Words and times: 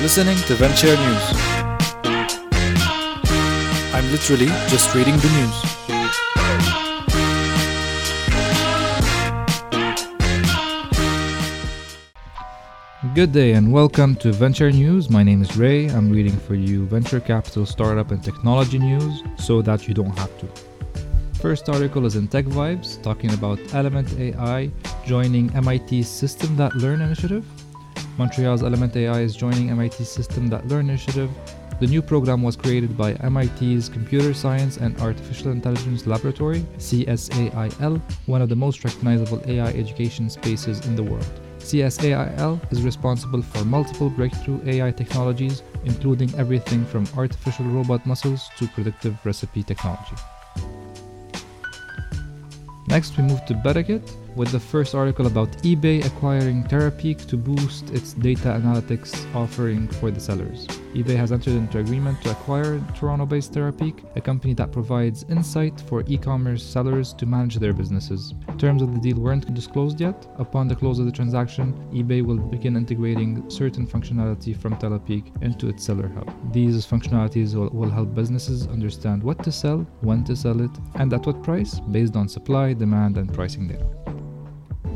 listening 0.00 0.36
to 0.38 0.54
Venture 0.54 0.96
News. 0.96 1.24
I'm 3.92 4.10
literally 4.10 4.46
just 4.72 4.94
reading 4.94 5.14
the 5.18 5.28
news. 5.36 5.54
Good 13.14 13.32
day 13.32 13.52
and 13.52 13.70
welcome 13.70 14.16
to 14.16 14.32
Venture 14.32 14.70
News. 14.70 15.10
My 15.10 15.22
name 15.22 15.42
is 15.42 15.58
Ray. 15.58 15.90
I'm 15.90 16.10
reading 16.10 16.38
for 16.38 16.54
you 16.54 16.86
venture 16.86 17.20
capital, 17.20 17.66
startup, 17.66 18.10
and 18.10 18.24
technology 18.24 18.78
news 18.78 19.22
so 19.36 19.60
that 19.60 19.86
you 19.86 19.92
don't 19.92 20.18
have 20.18 20.30
to. 20.38 20.48
First 21.42 21.68
article 21.68 22.06
is 22.06 22.16
in 22.16 22.26
Tech 22.26 22.46
Vibes 22.46 23.02
talking 23.02 23.34
about 23.34 23.58
Element 23.74 24.18
AI 24.18 24.70
joining 25.04 25.52
MIT's 25.52 26.08
System 26.08 26.56
That 26.56 26.74
Learn 26.74 27.02
initiative. 27.02 27.44
Montreal's 28.20 28.62
Element 28.62 28.94
AI 28.96 29.20
is 29.22 29.34
joining 29.34 29.74
MIT's 29.74 30.06
System 30.06 30.48
That 30.48 30.68
Learn 30.68 30.90
initiative. 30.90 31.30
The 31.80 31.86
new 31.86 32.02
program 32.02 32.42
was 32.42 32.54
created 32.54 32.94
by 32.94 33.14
MIT's 33.14 33.88
Computer 33.88 34.34
Science 34.34 34.76
and 34.76 34.94
Artificial 35.00 35.52
Intelligence 35.52 36.06
Laboratory, 36.06 36.60
CSAIL, 36.76 37.98
one 38.26 38.42
of 38.42 38.50
the 38.50 38.54
most 38.54 38.84
recognizable 38.84 39.40
AI 39.46 39.68
education 39.68 40.28
spaces 40.28 40.84
in 40.86 40.96
the 40.96 41.02
world. 41.02 41.40
CSAIL 41.60 42.60
is 42.70 42.82
responsible 42.82 43.40
for 43.40 43.64
multiple 43.64 44.10
breakthrough 44.10 44.60
AI 44.66 44.90
technologies, 44.90 45.62
including 45.86 46.30
everything 46.34 46.84
from 46.84 47.06
artificial 47.16 47.64
robot 47.64 48.04
muscles 48.04 48.50
to 48.58 48.68
predictive 48.68 49.16
recipe 49.24 49.62
technology. 49.62 50.16
Next, 52.86 53.16
we 53.16 53.22
move 53.22 53.46
to 53.46 53.54
Betakit 53.54 54.02
with 54.36 54.50
the 54.52 54.60
first 54.60 54.94
article 54.94 55.26
about 55.26 55.50
eBay 55.62 56.04
acquiring 56.04 56.64
Terapeak 56.64 57.26
to 57.26 57.36
boost 57.36 57.90
its 57.90 58.14
data 58.14 58.48
analytics 58.48 59.12
offering 59.34 59.88
for 59.88 60.10
the 60.10 60.20
sellers. 60.20 60.66
eBay 60.94 61.16
has 61.16 61.32
entered 61.32 61.54
into 61.54 61.78
agreement 61.78 62.20
to 62.22 62.30
acquire 62.30 62.80
Toronto-based 62.94 63.52
Terapeak, 63.52 64.04
a 64.16 64.20
company 64.20 64.54
that 64.54 64.72
provides 64.72 65.24
insight 65.28 65.80
for 65.88 66.02
e-commerce 66.06 66.62
sellers 66.62 67.12
to 67.14 67.26
manage 67.26 67.56
their 67.56 67.72
businesses. 67.72 68.34
Terms 68.58 68.82
of 68.82 68.94
the 68.94 69.00
deal 69.00 69.20
weren't 69.20 69.52
disclosed 69.54 70.00
yet. 70.00 70.26
Upon 70.38 70.68
the 70.68 70.76
close 70.76 70.98
of 70.98 71.06
the 71.06 71.12
transaction, 71.12 71.72
eBay 71.92 72.24
will 72.24 72.38
begin 72.38 72.76
integrating 72.76 73.48
certain 73.50 73.86
functionality 73.86 74.56
from 74.56 74.76
Terapeak 74.76 75.42
into 75.42 75.68
its 75.68 75.84
seller 75.84 76.08
hub. 76.08 76.32
These 76.52 76.86
functionalities 76.86 77.54
will, 77.54 77.70
will 77.70 77.90
help 77.90 78.14
businesses 78.14 78.66
understand 78.66 79.22
what 79.22 79.42
to 79.44 79.52
sell, 79.52 79.86
when 80.00 80.24
to 80.24 80.34
sell 80.34 80.60
it, 80.60 80.70
and 80.94 81.12
at 81.12 81.26
what 81.26 81.42
price 81.42 81.80
based 81.80 82.16
on 82.16 82.28
supply, 82.28 82.72
demand, 82.72 83.16
and 83.16 83.32
pricing 83.32 83.68
data. 83.68 83.99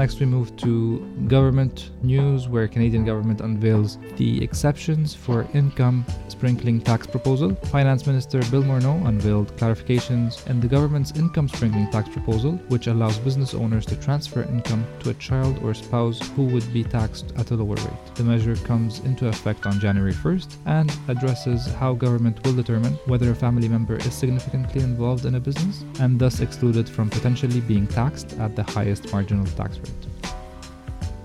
Next, 0.00 0.18
we 0.18 0.24
move 0.24 0.56
to 0.56 0.98
government 1.28 1.90
news, 2.02 2.48
where 2.48 2.66
Canadian 2.66 3.04
government 3.04 3.42
unveils 3.42 3.98
the 4.16 4.42
exceptions 4.42 5.14
for 5.14 5.46
income 5.52 6.06
sprinkling 6.28 6.80
tax 6.80 7.06
proposal. 7.06 7.54
Finance 7.66 8.06
Minister 8.06 8.40
Bill 8.50 8.62
Morneau 8.62 9.06
unveiled 9.06 9.54
clarifications 9.58 10.46
in 10.46 10.58
the 10.58 10.66
government's 10.66 11.12
income 11.12 11.48
sprinkling 11.48 11.90
tax 11.90 12.08
proposal, 12.08 12.52
which 12.68 12.86
allows 12.86 13.18
business 13.18 13.52
owners 13.52 13.84
to 13.84 13.96
transfer 13.96 14.42
income 14.44 14.86
to 15.00 15.10
a 15.10 15.14
child 15.14 15.62
or 15.62 15.74
spouse 15.74 16.18
who 16.30 16.44
would 16.46 16.72
be 16.72 16.82
taxed 16.82 17.34
at 17.36 17.50
a 17.50 17.54
lower 17.54 17.74
rate. 17.74 18.14
The 18.14 18.24
measure 18.24 18.56
comes 18.56 19.00
into 19.00 19.28
effect 19.28 19.66
on 19.66 19.78
January 19.80 20.14
1st 20.14 20.56
and 20.64 20.90
addresses 21.08 21.66
how 21.74 21.92
government 21.92 22.42
will 22.42 22.54
determine 22.54 22.94
whether 23.04 23.30
a 23.32 23.34
family 23.34 23.68
member 23.68 23.96
is 23.96 24.14
significantly 24.14 24.80
involved 24.80 25.26
in 25.26 25.34
a 25.34 25.40
business 25.40 25.84
and 26.00 26.18
thus 26.18 26.40
excluded 26.40 26.88
from 26.88 27.10
potentially 27.10 27.60
being 27.60 27.86
taxed 27.86 28.32
at 28.38 28.56
the 28.56 28.62
highest 28.62 29.12
marginal 29.12 29.44
tax 29.44 29.76
rate. 29.76 29.89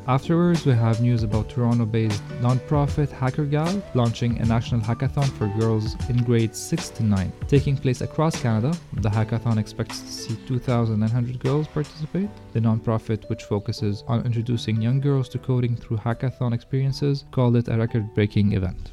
Afterwards, 0.08 0.68
we 0.68 0.74
have 0.74 1.02
news 1.02 1.24
about 1.24 1.50
Toronto 1.50 1.84
based 1.84 2.22
nonprofit 2.40 3.08
HackerGal 3.08 3.82
launching 3.96 4.38
a 4.40 4.46
national 4.46 4.80
hackathon 4.82 5.28
for 5.32 5.48
girls 5.60 5.96
in 6.10 6.24
grades 6.24 6.60
6 6.60 6.90
to 6.90 7.04
9. 7.04 7.34
Taking 7.48 7.76
place 7.76 8.02
across 8.02 8.40
Canada, 8.40 8.78
the 8.94 9.10
hackathon 9.10 9.58
expects 9.58 10.02
to 10.02 10.08
see 10.08 10.36
2,900 10.46 11.40
girls 11.40 11.68
participate. 11.68 12.30
The 12.54 12.60
nonprofit, 12.60 13.28
which 13.32 13.46
focuses 13.46 14.04
on 14.08 14.24
introducing 14.28 14.80
young 14.80 15.00
girls 15.00 15.28
to 15.30 15.40
coding 15.40 15.76
through 15.76 15.98
hackathon 15.98 16.54
experiences, 16.54 17.26
called 17.32 17.56
it 17.56 17.68
a 17.68 17.76
record 17.76 18.14
breaking 18.14 18.54
event. 18.54 18.92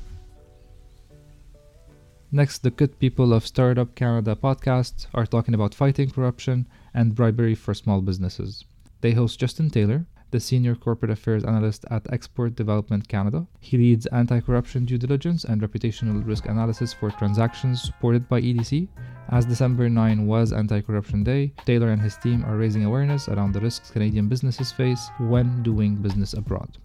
Next, 2.31 2.63
the 2.63 2.71
good 2.71 2.99
people 2.99 3.35
of 3.35 3.47
Startup 3.47 3.95
Canada 3.95 4.35
podcast 4.35 5.09
are 5.13 5.27
talking 5.27 5.53
about 5.53 5.75
fighting 5.75 6.09
corruption 6.09 6.67
and 6.95 7.15
bribery 7.15 7.55
for 7.55 7.75
small 7.75 8.01
businesses. 8.01 8.65
They 9.03 9.11
host 9.13 9.39
Justin 9.39 9.69
Taylor, 9.69 10.07
the 10.33 10.41
Senior 10.41 10.75
Corporate 10.75 11.13
Affairs 11.13 11.45
Analyst 11.45 11.85
at 11.91 12.11
Export 12.13 12.57
Development 12.57 13.07
Canada. 13.07 13.47
He 13.61 13.77
leads 13.77 14.07
anti 14.07 14.41
corruption 14.41 14.85
due 14.87 14.99
diligence 14.99 15.45
and 15.45 15.61
reputational 15.61 16.27
risk 16.27 16.47
analysis 16.47 16.93
for 16.93 17.11
transactions 17.11 17.83
supported 17.83 18.29
by 18.29 18.41
EDC. 18.41 18.89
As 19.29 19.45
December 19.45 19.89
9 19.89 20.27
was 20.27 20.53
Anti 20.53 20.81
Corruption 20.81 21.23
Day, 21.23 21.53
Taylor 21.67 21.91
and 21.91 22.01
his 22.01 22.17
team 22.17 22.45
are 22.47 22.57
raising 22.57 22.85
awareness 22.85 23.29
around 23.29 23.53
the 23.53 23.61
risks 23.61 23.91
Canadian 23.91 24.29
businesses 24.29 24.73
face 24.73 25.11
when 25.21 25.63
doing 25.63 25.97
business 25.97 26.33
abroad. 26.33 26.79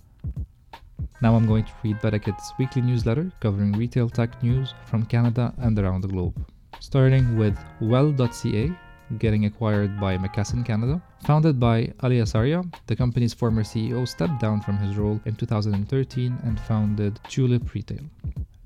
Now 1.22 1.35
I'm 1.35 1.47
going 1.47 1.64
to 1.64 1.72
read 1.84 2.00
Betakit's 2.00 2.53
weekly 2.59 2.81
newsletter 2.81 3.31
covering 3.40 3.72
retail 3.72 4.09
tech 4.09 4.44
news 4.44 4.74
from 4.85 5.06
Canada 5.06 5.53
and 5.58 5.79
around 5.79 6.02
the 6.02 6.09
globe. 6.09 6.35
Starting 6.79 7.38
with 7.38 7.58
well.ca, 7.81 8.72
getting 9.18 9.45
acquired 9.45 10.00
by 10.00 10.18
McKesson 10.18 10.66
Canada. 10.66 11.01
Founded 11.25 11.59
by 11.59 11.94
Ali 12.01 12.18
Asaria, 12.18 12.63
the 12.88 12.95
company's 12.95 13.34
former 13.34 13.63
CEO 13.63 14.07
stepped 14.07 14.40
down 14.40 14.62
from 14.62 14.78
his 14.78 14.97
role 14.97 15.19
in 15.25 15.35
2013 15.35 16.38
and 16.44 16.59
founded 16.62 17.19
Tulip 17.29 17.73
Retail. 17.73 18.03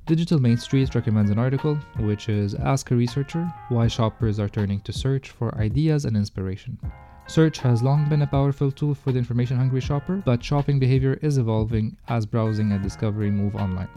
Digital 0.05 0.39
Main 0.39 0.57
Street 0.57 0.93
recommends 0.95 1.31
an 1.31 1.39
article, 1.39 1.75
which 1.99 2.27
is 2.27 2.55
Ask 2.55 2.91
a 2.91 2.95
Researcher 2.95 3.45
Why 3.69 3.87
Shoppers 3.87 4.39
Are 4.39 4.49
Turning 4.49 4.81
to 4.81 4.91
Search 4.91 5.29
for 5.29 5.55
Ideas 5.57 6.05
and 6.05 6.17
Inspiration. 6.17 6.77
Search 7.27 7.59
has 7.59 7.81
long 7.81 8.09
been 8.09 8.23
a 8.23 8.27
powerful 8.27 8.71
tool 8.71 8.93
for 8.93 9.13
the 9.13 9.19
information 9.19 9.55
hungry 9.55 9.79
shopper, 9.79 10.21
but 10.25 10.43
shopping 10.43 10.79
behavior 10.79 11.17
is 11.21 11.37
evolving 11.37 11.95
as 12.09 12.25
browsing 12.25 12.73
and 12.73 12.83
discovery 12.83 13.31
move 13.31 13.55
online. 13.55 13.87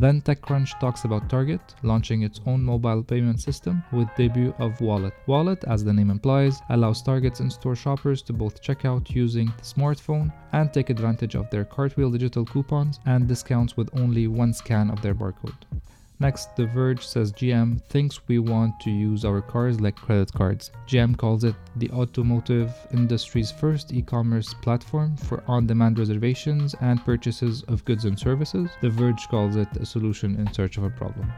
Then 0.00 0.22
TechCrunch 0.22 0.80
talks 0.80 1.04
about 1.04 1.28
Target 1.28 1.60
launching 1.82 2.22
its 2.22 2.40
own 2.46 2.64
mobile 2.64 3.02
payment 3.02 3.38
system 3.38 3.84
with 3.92 4.08
debut 4.16 4.54
of 4.58 4.80
Wallet. 4.80 5.12
Wallet, 5.26 5.62
as 5.64 5.84
the 5.84 5.92
name 5.92 6.08
implies, 6.08 6.58
allows 6.70 7.02
Target's 7.02 7.40
in-store 7.40 7.76
shoppers 7.76 8.22
to 8.22 8.32
both 8.32 8.62
check 8.62 8.86
out 8.86 9.10
using 9.10 9.52
the 9.58 9.62
smartphone 9.62 10.32
and 10.52 10.72
take 10.72 10.88
advantage 10.88 11.34
of 11.34 11.50
their 11.50 11.66
cartwheel 11.66 12.10
digital 12.10 12.46
coupons 12.46 12.98
and 13.04 13.28
discounts 13.28 13.76
with 13.76 13.90
only 13.92 14.26
one 14.26 14.54
scan 14.54 14.90
of 14.90 15.02
their 15.02 15.14
barcode. 15.14 15.79
Next, 16.20 16.54
The 16.54 16.66
Verge 16.66 17.06
says 17.06 17.32
GM 17.32 17.80
thinks 17.84 18.28
we 18.28 18.38
want 18.38 18.78
to 18.80 18.90
use 18.90 19.24
our 19.24 19.40
cars 19.40 19.80
like 19.80 19.96
credit 19.96 20.30
cards. 20.34 20.70
GM 20.86 21.16
calls 21.16 21.44
it 21.44 21.54
the 21.76 21.90
automotive 21.92 22.74
industry's 22.92 23.50
first 23.50 23.90
e 23.94 24.02
commerce 24.02 24.52
platform 24.52 25.16
for 25.16 25.42
on 25.48 25.66
demand 25.66 25.98
reservations 25.98 26.74
and 26.82 27.02
purchases 27.06 27.62
of 27.68 27.86
goods 27.86 28.04
and 28.04 28.18
services. 28.18 28.68
The 28.82 28.90
Verge 28.90 29.28
calls 29.28 29.56
it 29.56 29.74
a 29.78 29.86
solution 29.86 30.36
in 30.36 30.52
search 30.52 30.76
of 30.76 30.84
a 30.84 30.90
problem. 30.90 31.32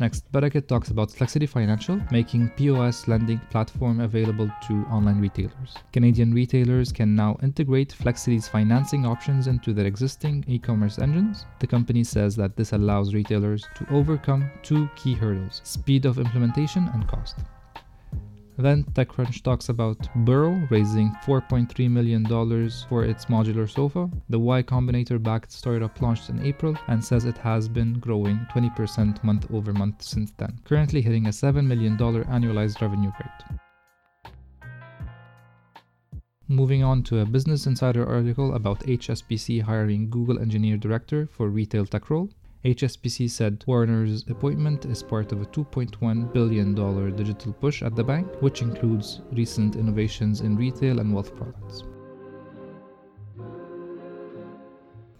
Next, 0.00 0.30
Betakit 0.30 0.68
talks 0.68 0.90
about 0.90 1.08
Flexiti 1.08 1.48
Financial, 1.48 2.00
making 2.12 2.50
POS 2.50 3.08
lending 3.08 3.40
platform 3.50 3.98
available 3.98 4.48
to 4.68 4.74
online 4.84 5.20
retailers. 5.20 5.74
Canadian 5.92 6.32
retailers 6.32 6.92
can 6.92 7.16
now 7.16 7.36
integrate 7.42 7.92
Flexiti's 7.92 8.46
financing 8.46 9.04
options 9.04 9.48
into 9.48 9.72
their 9.72 9.86
existing 9.86 10.44
e-commerce 10.46 11.00
engines. 11.00 11.46
The 11.58 11.66
company 11.66 12.04
says 12.04 12.36
that 12.36 12.56
this 12.56 12.74
allows 12.74 13.12
retailers 13.12 13.66
to 13.74 13.92
overcome 13.92 14.48
two 14.62 14.88
key 14.94 15.14
hurdles: 15.14 15.62
speed 15.64 16.06
of 16.06 16.20
implementation 16.20 16.88
and 16.94 17.08
cost. 17.08 17.38
Then 18.60 18.82
TechCrunch 18.92 19.44
talks 19.44 19.68
about 19.68 20.08
Burrow 20.24 20.66
raising 20.68 21.12
$4.3 21.24 21.88
million 21.88 22.26
for 22.88 23.04
its 23.04 23.26
modular 23.26 23.70
sofa. 23.70 24.10
The 24.30 24.38
Y 24.40 24.64
Combinator 24.64 25.22
backed 25.22 25.52
startup 25.52 26.02
launched 26.02 26.28
in 26.28 26.44
April 26.44 26.76
and 26.88 27.04
says 27.04 27.24
it 27.24 27.38
has 27.38 27.68
been 27.68 28.00
growing 28.00 28.44
20% 28.52 29.22
month 29.22 29.46
over 29.52 29.72
month 29.72 30.02
since 30.02 30.32
then, 30.32 30.58
currently 30.64 31.00
hitting 31.00 31.26
a 31.26 31.30
$7 31.30 31.64
million 31.64 31.96
annualized 31.96 32.80
revenue 32.80 33.12
rate. 33.20 33.58
Moving 36.48 36.82
on 36.82 37.04
to 37.04 37.20
a 37.20 37.26
Business 37.26 37.66
Insider 37.66 38.08
article 38.08 38.54
about 38.54 38.80
HSBC 38.80 39.62
hiring 39.62 40.10
Google 40.10 40.40
Engineer 40.40 40.78
Director 40.78 41.26
for 41.26 41.48
retail 41.48 41.86
tech 41.86 42.10
role. 42.10 42.28
HSBC 42.64 43.30
said 43.30 43.62
Warner's 43.68 44.24
appointment 44.28 44.84
is 44.84 45.00
part 45.00 45.30
of 45.30 45.40
a 45.40 45.46
$2.1 45.46 46.32
billion 46.32 46.74
digital 47.14 47.52
push 47.52 47.82
at 47.82 47.94
the 47.94 48.02
bank, 48.02 48.26
which 48.40 48.62
includes 48.62 49.20
recent 49.32 49.76
innovations 49.76 50.40
in 50.40 50.56
retail 50.56 50.98
and 50.98 51.14
wealth 51.14 51.36
products. 51.36 51.84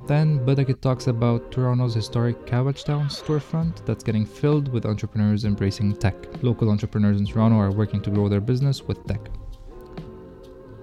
Then 0.08 0.44
Betakit 0.44 0.81
talks 0.81 1.06
about 1.06 1.52
Toronto's 1.52 1.94
historic 1.94 2.44
Cabbagetown 2.44 3.06
storefront 3.06 3.85
that's 3.87 4.02
getting 4.02 4.25
filled 4.26 4.73
with 4.73 4.87
entrepreneurs 4.87 5.44
embracing 5.44 5.94
tech. 5.94 6.17
Local 6.43 6.70
entrepreneurs 6.70 7.20
in 7.20 7.26
Toronto 7.26 7.58
are 7.58 7.70
working 7.70 8.00
to 8.02 8.11
grow 8.11 8.29
their 8.29 8.40
business 8.40 8.82
with 8.82 9.05
tech. 9.06 9.20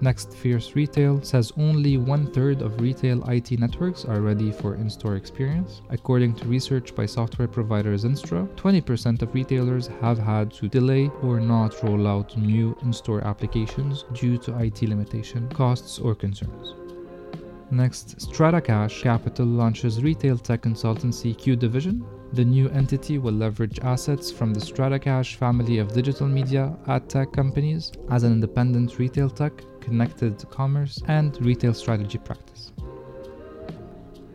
Next 0.01 0.33
Fierce 0.33 0.75
Retail 0.75 1.21
says 1.21 1.53
only 1.57 1.97
one 1.97 2.27
third 2.27 2.61
of 2.61 2.79
retail 2.81 3.23
IT 3.29 3.59
networks 3.59 4.05
are 4.05 4.21
ready 4.21 4.51
for 4.51 4.75
in 4.75 4.89
store 4.89 5.15
experience. 5.15 5.81
According 5.89 6.35
to 6.35 6.47
research 6.47 6.93
by 6.93 7.05
software 7.05 7.47
provider 7.47 7.93
Zinstra, 7.95 8.47
20% 8.55 9.21
of 9.21 9.33
retailers 9.33 9.87
have 10.01 10.17
had 10.17 10.51
to 10.53 10.67
delay 10.67 11.09
or 11.23 11.39
not 11.39 11.81
roll 11.83 12.07
out 12.07 12.37
new 12.37 12.77
in 12.83 12.91
store 12.91 13.23
applications 13.23 14.05
due 14.13 14.37
to 14.37 14.57
IT 14.59 14.81
limitation, 14.83 15.47
costs, 15.49 15.97
or 15.97 16.13
concerns. 16.13 16.84
Next, 17.71 18.19
Stratacache 18.19 19.01
Capital 19.01 19.45
launches 19.45 20.03
retail 20.03 20.37
tech 20.37 20.61
consultancy 20.61 21.35
Q 21.35 21.55
Division. 21.55 22.05
The 22.33 22.45
new 22.45 22.69
entity 22.69 23.17
will 23.17 23.33
leverage 23.33 23.79
assets 23.79 24.31
from 24.31 24.53
the 24.53 24.59
Stratacache 24.59 25.35
family 25.35 25.79
of 25.79 25.91
digital 25.91 26.27
media 26.27 26.77
ad 26.87 27.09
tech 27.09 27.31
companies 27.31 27.91
as 28.11 28.23
an 28.23 28.33
independent 28.33 28.99
retail 28.99 29.29
tech, 29.29 29.63
connected 29.81 30.47
commerce, 30.51 31.01
and 31.07 31.43
retail 31.43 31.73
strategy 31.73 32.19
practice. 32.19 32.71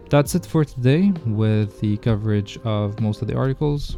That's 0.08 0.34
it 0.34 0.44
for 0.44 0.64
today 0.64 1.12
with 1.24 1.78
the 1.80 1.98
coverage 1.98 2.58
of 2.64 2.98
most 2.98 3.22
of 3.22 3.28
the 3.28 3.36
articles. 3.36 3.96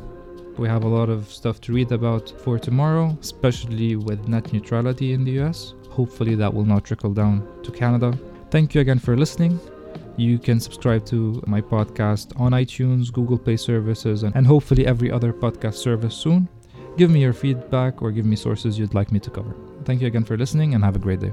We 0.58 0.68
have 0.68 0.84
a 0.84 0.88
lot 0.88 1.08
of 1.08 1.32
stuff 1.32 1.58
to 1.62 1.72
read 1.72 1.90
about 1.90 2.28
for 2.44 2.58
tomorrow, 2.58 3.16
especially 3.18 3.96
with 3.96 4.28
net 4.28 4.52
neutrality 4.52 5.14
in 5.14 5.24
the 5.24 5.40
US. 5.40 5.72
Hopefully, 5.88 6.34
that 6.34 6.52
will 6.52 6.66
not 6.66 6.84
trickle 6.84 7.14
down 7.14 7.48
to 7.62 7.72
Canada. 7.72 8.18
Thank 8.52 8.74
you 8.74 8.82
again 8.82 8.98
for 8.98 9.16
listening. 9.16 9.58
You 10.18 10.38
can 10.38 10.60
subscribe 10.60 11.06
to 11.06 11.42
my 11.46 11.62
podcast 11.62 12.38
on 12.38 12.52
iTunes, 12.52 13.10
Google 13.10 13.38
Play 13.38 13.56
services, 13.56 14.24
and 14.24 14.46
hopefully 14.46 14.86
every 14.86 15.10
other 15.10 15.32
podcast 15.32 15.76
service 15.76 16.14
soon. 16.14 16.46
Give 16.98 17.10
me 17.10 17.22
your 17.22 17.32
feedback 17.32 18.02
or 18.02 18.10
give 18.10 18.26
me 18.26 18.36
sources 18.36 18.78
you'd 18.78 18.92
like 18.92 19.10
me 19.10 19.20
to 19.20 19.30
cover. 19.30 19.56
Thank 19.86 20.02
you 20.02 20.06
again 20.06 20.24
for 20.24 20.36
listening 20.36 20.74
and 20.74 20.84
have 20.84 20.96
a 20.96 20.98
great 20.98 21.20
day. 21.20 21.32